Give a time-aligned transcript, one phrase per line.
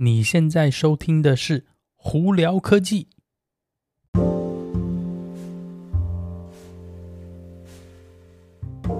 [0.00, 1.60] 你现在收听的是
[1.96, 3.08] 《胡聊科技》。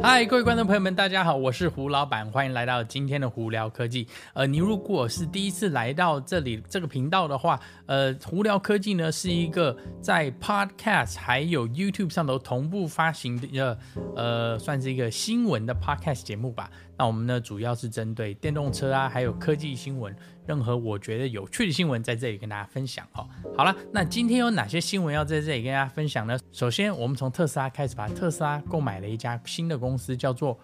[0.03, 4.09] 嗨，各位观众朋友们，大家好，我是胡老板，欢迎来到今天的胡聊科技。
[4.33, 13.79] 呃，你如果是第一次来到这里这个频道的话，呃，胡聊科技呢是一个在 Podcast 还有 YouTube 上头同步发行的，
[14.17, 16.69] 呃，算是一个新闻的 Podcast 节目吧。
[16.99, 20.15] 那我们呢主要是针对电动车啊，还有科技新闻。
[20.47, 23.29] 任何我觉得有趣的新闻，在这里跟大家分享哦。
[23.57, 26.39] 好了，那今天有哪些新闻要在这里跟大家分享呢？
[26.53, 28.09] 首先，我们从特斯拉开始吧。
[28.09, 30.59] 特斯拉购买了一家新的公司，叫做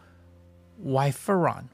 [0.83, 1.65] WiFi Run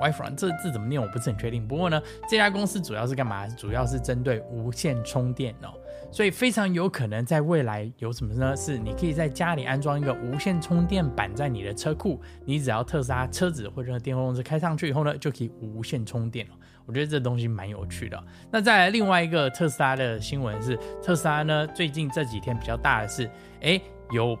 [0.00, 1.00] Wi-Fi 这字怎么念？
[1.00, 1.66] 我不是很确定。
[1.66, 3.46] 不过呢，这家公司主要是干嘛？
[3.48, 5.72] 主要是针对无线充电哦。
[6.10, 8.56] 所以非常有可能在未来有什么呢？
[8.56, 16.54] 是你可以在家里安装一个无线充电板在你的车库，你只要特斯拉车子或者电动车开上去以后呢，就可以无线充电了。
[16.86, 18.18] 我觉得这东西蛮有趣的。
[18.50, 23.78] 那再来另外一个特斯拉的新闻是，特斯拉呢最近这几天比较大的是，诶，
[24.10, 24.34] 有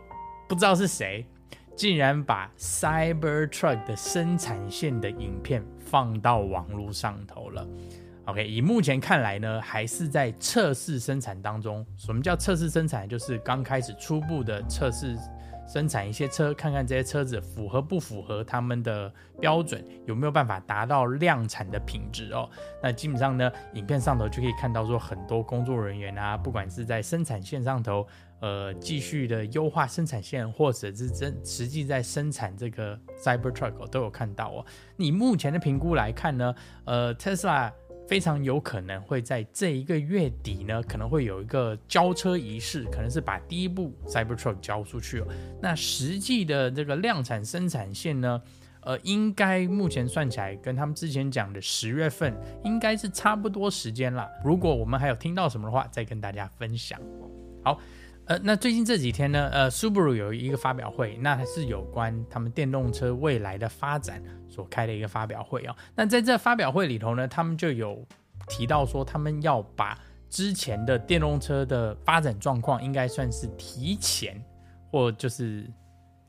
[0.48, 1.26] 不知道是谁
[1.78, 7.64] 竟然把 Cybertruck 的生产线的影片放到网络上头了。
[8.24, 11.86] OK，以目前看来呢，还是在测试生产当中。
[11.96, 13.08] 什么叫测试生产？
[13.08, 15.16] 就是刚开始初步的测试
[15.68, 22.50] 生产一些车，看看这些车子符合不符合他们的标准，有没有办法达到量产的品质哦。
[22.82, 28.04] 那基本上呢，影片上头就可以看到说，很多工作人员啊，不管是在生产线上头，
[28.40, 34.66] 呃，继续的优化生产线，或者是真实际在生产这个 Cybertruck 都有看到哦。
[34.96, 37.72] 你目前的评估来看呢，呃，Tesla。
[38.08, 45.26] 非常有可能会在这一个月底呢，可能会有一个交车仪式，可能是把第一部 Cybertruck 交出去哦。
[45.60, 48.40] 那实际的这个量产生产线呢，
[48.80, 52.34] 呃，应该目前算起来跟他们之前讲的十月份
[52.64, 54.26] 应该是差不多时间啦。
[54.42, 56.98] 如果我们还有听到什么的话，再跟大家分享。
[57.62, 57.78] 好。
[58.28, 65.74] 呃，那最近这几天呢，呃，Subaru 有一个发表会，那是有关他们电动车未来的发展所开的一个发表会哦。
[65.94, 68.04] 那在这发表会里头呢，他们就有
[68.46, 74.38] 提到说，他们要把之前的电动车的发展状况，应该算是提前
[74.92, 75.66] 或就是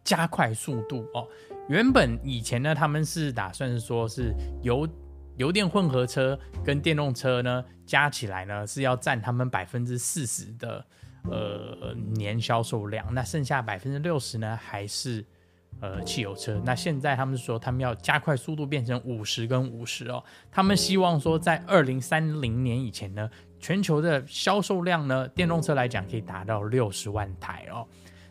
[0.05, 1.27] 加快速度哦。
[1.67, 4.87] 原本以前呢，他们是打算说是油
[5.35, 10.85] 油电混合车跟电动车呢加起来呢是要占他们百分之四十的。
[11.31, 15.25] 呃，年销售量，那剩下百分之六十呢，还是
[15.79, 16.61] 呃汽油车。
[16.65, 20.23] 那现在他们说，他们要加快速度，变成五十跟五十哦。
[20.51, 23.29] 他们希望说，在二零三零年以前呢，
[23.59, 27.87] 全球的销售量呢，电动车来讲可以达到六十万台哦。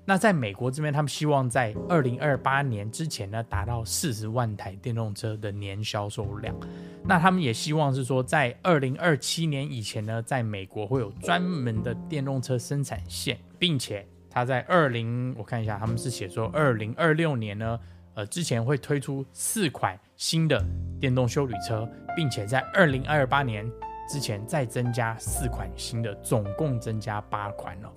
[0.09, 6.57] 那在美国这边，他们希望在二零二八年之前呢，达到四十万台电动车的年销售量。
[7.05, 17.79] 那他们也希望是说，在二零二七年以前呢，在美国会有专门的电动车生产线，并且他在二零，我看一下，他们是写说二零二六年呢，
[18.15, 20.65] 呃，之前会推出四款新的
[20.99, 21.87] 电动修理车，
[22.17, 23.71] 并且在二零二八年
[24.11, 27.93] 之前再增加四款新的，总共增加八款了。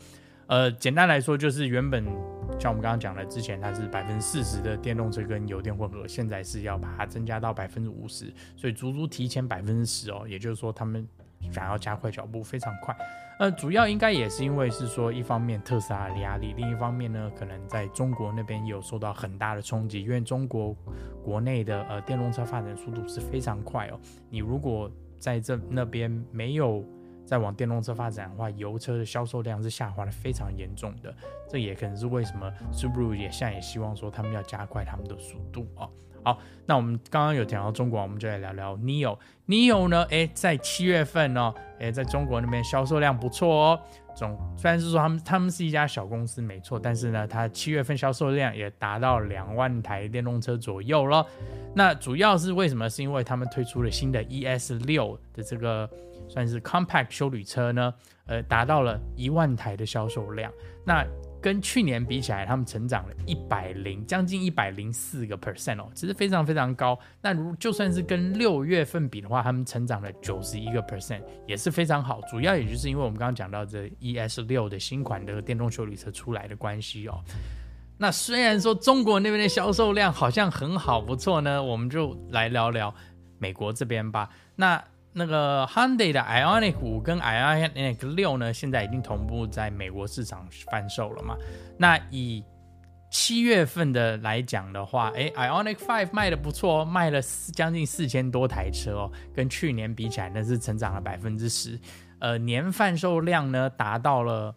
[0.51, 2.03] 呃，简单来说就是原本
[2.59, 8.25] 像我们刚刚讲的，之前它是百分之四十的电动车跟油电混合，现在是要把它增加到百分之五十，
[8.57, 10.25] 所以足足提前百分之十哦。
[10.27, 11.07] 也就是说，他们
[11.53, 12.93] 想要加快脚步，非常快。
[13.39, 20.75] 呃，主要应该也是因为是说，一方面特斯拉的压力，另一方面呢，可能在中国那边有受到很大的冲击，因为中国
[21.23, 23.97] 国内的呃电动车发展速度是非常快哦。
[24.29, 26.85] 你如果在这那边没有
[27.25, 31.13] 再往电动车发展的话，油车的销售量是下滑的非常严重的。
[31.49, 35.87] 这也可能是为什么 Subaru 也现在也希望说他们要加快他们的速度啊。
[36.23, 36.37] 好，
[36.67, 39.17] 那我们刚刚有讲到中国，我们就来聊聊 Neo。
[39.47, 43.79] Neo 呢，诶，在七月份呢，诶，在中国那边销售量不错哦。
[44.15, 51.25] 总虽然是说他们他们是一家小公司没错，但是呢，它七月份销售量也达到两万台电动车左右了。
[51.73, 52.87] 那主要是为什么？
[52.87, 55.89] 是因为他们推出了新的 ES 六的这个。
[56.31, 57.93] 算是 compact 修旅车呢，
[58.25, 60.49] 呃，达到了一万台的销售量。
[60.85, 61.05] 那
[61.41, 66.97] 跟去年比起来，他们成长了一百零将近一百零四个 percent 哦，其实非常非常高。
[67.21, 72.21] 那如就算是跟六月份比的话，他们成长了九十一个 percent，也是非常好。
[72.29, 77.19] 主要也就是因为我们刚刚讲到这 ES 六的新款的电动修理车出来的关系哦。
[77.97, 82.93] 那虽然说中国那边的销售量好像很好不错呢，我们就来聊聊
[83.37, 84.29] 美国这边吧。
[84.55, 84.83] 那
[85.13, 91.35] 那个 Hyundai 的 Ioniq 五跟 Ioniq 六呢，现在已经同步在美国市场贩售了嘛？
[91.77, 92.43] 那以
[93.09, 97.21] 七月份的来讲的话，哎，Ioniq 5卖的不错哦，卖了
[97.53, 101.79] 将近四千多台车哦，跟去年比起来那是成长了百分之十，
[102.19, 104.55] 呃，年贩售量呢达到了。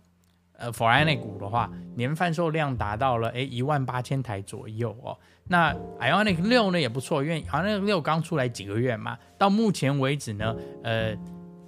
[0.56, 5.16] 呃 Ioniq 5的话，年贩售量达到了诶一万八千台左右哦。
[5.46, 11.14] 那 Ioniq 6呢也不错，因为 Ioniq 6刚出来几个月嘛，到目前为止呢，呃，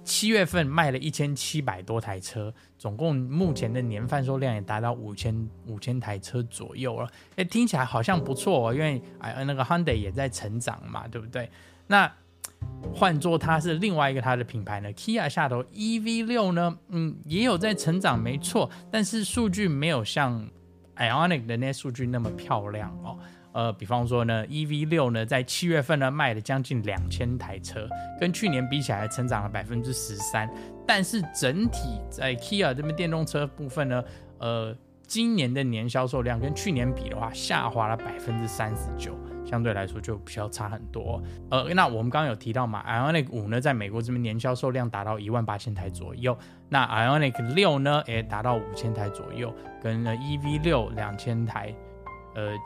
[0.03, 7.09] 七月份卖了一千七百多台车，总共目前的年贩售量也达到五千五千台车左右了。
[7.35, 11.49] 哎，听起来好像不错哦，因为哎那个 Hyundai 也在成长嘛，对不对？
[11.87, 12.11] 那
[12.93, 20.49] 换作它是另外一个它的品牌呢，Kia 下头 EV6 呢，嗯，也有在成长，没错，但是数据没有像
[20.95, 23.17] Ioniq 的那些数据那么漂亮哦。
[23.53, 27.87] 呃，比方说呢，EV6 呢在七月份呢卖了将近两千台车，
[28.19, 30.47] 跟去年比起来成长了百分之十三，
[30.85, 34.03] 但是整体在 Kia 这边电动车部分呢，
[34.37, 34.75] 呃，
[35.07, 39.17] 今年的年销售量跟去年比的话，下滑了百分之三十九。
[39.45, 46.37] 相对来说就比较差很多，呃，那我们刚刚有提到嘛，Ioniq 5呢，在美国这边年销售量达到一万八千台左右，
[46.67, 51.73] 那 Ioniq 6呢，也达到五千台左右，跟 EV 六两千台，
[52.35, 52.57] 呃，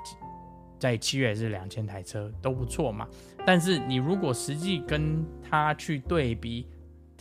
[0.80, 3.08] 在七月也是两千台车都不错嘛。
[3.46, 6.68] 但是你如果实际跟它去对比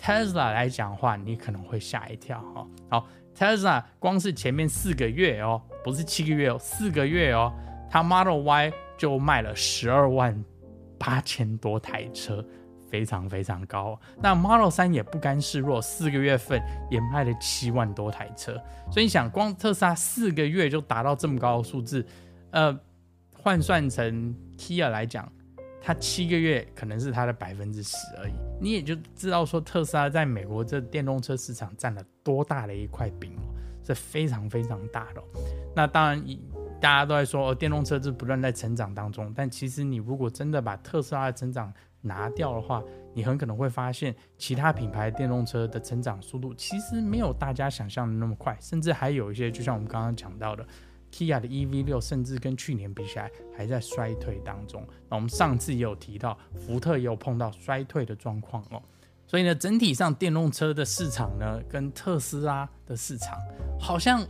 [0.01, 2.67] Tesla 来讲的话，你可能会吓一跳哈。
[2.89, 3.07] 好
[3.37, 7.53] ，Tesla 光是前面四个月哦，不是七个月哦，四个月哦，
[7.91, 8.73] 它 Model Y。
[9.01, 10.45] 就卖了十二万
[10.99, 12.45] 八千多台车，
[12.91, 13.99] 非常非常高。
[14.21, 16.61] 那 Model 3也不甘示弱，四个月份
[16.91, 18.63] 也卖了七万多台车。
[18.93, 22.07] 所以你想，光特斯拉四个月就达到这么高的数字，
[22.51, 22.79] 呃，
[23.33, 25.27] 换算成 Kia 来讲，
[25.81, 28.33] 它七个月可能是它的百分之十而已。
[28.61, 33.33] 你也就知道说，特斯拉在美国这电动车市场占了多大的一块饼，
[33.83, 35.23] 是非常非常大的。
[35.75, 36.25] 那当然
[36.81, 41.73] 大家都在说哦，电动车是不断在成长当中，但其实你如果真的把特斯拉的成长
[42.03, 42.83] 拿掉的话，
[43.15, 50.67] 你很可能会发现其他品牌电动车的成长速度其实没有大家想象的那么快，甚至还有一些，就像我们刚刚讲到的
[51.13, 54.87] ，Kia 的 EV 六甚至跟去年比起来还在衰退当中。
[55.09, 58.83] 那我们上次也有提到，福特也有碰到衰退的状况哦。
[59.27, 63.39] 所以呢，整体上电动车的市场呢，跟特斯拉的市场
[63.79, 64.27] 好像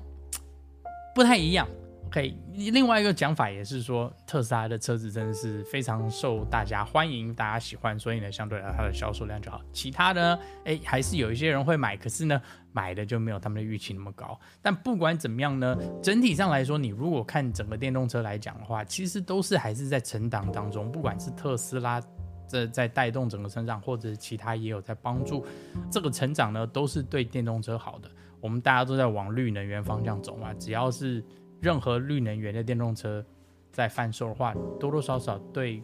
[1.15, 1.67] 不太一样。
[2.11, 9.61] OK，另外一个讲法也是说，特斯拉的车子真的是非常受大家欢迎，大家喜欢，所以呢，相对来它的销售量就好。
[9.73, 12.43] 其他的呢，哎，还是有一些人会买，可是呢，
[12.73, 14.37] 买的就没有他们的预期那么高。
[14.61, 20.91] 但不管怎么样呢，整体上来说，你如果看整个电动车来讲的话，其实都是还是在成长当中。
[20.91, 22.03] 不管是特斯拉
[22.49, 25.47] 这在带动整个成长，或者其他也有在帮助
[25.89, 28.11] 这个成长呢，都是对电动车好的。
[28.41, 31.25] 我们大家都在往绿能源方向走嘛，只要是。
[31.61, 33.25] 任何绿能源的电动车
[33.73, 35.83] 在贩售的话，多多少少对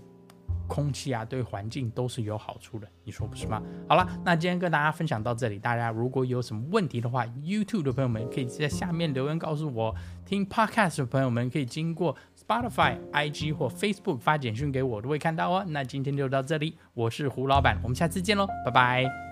[0.69, 3.63] 空气啊、对环境都是有好处的，你说不是吗？
[3.89, 9.95] 好了，那今天跟大家分享到这里，大家如果有什么问题的话，YouTube 的朋友们可以在下面留言告诉我；
[10.25, 15.65] 听 Podcast 的朋友们可以经过 Spotify、IG 或 Facebook 发简讯给我，都会看到哦。
[15.69, 19.26] 那今天就到这里，我是胡老板，我们下次见喽，拜拜。